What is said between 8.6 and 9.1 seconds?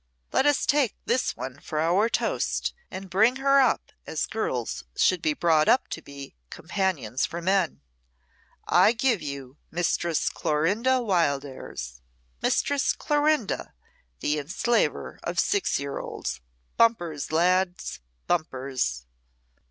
I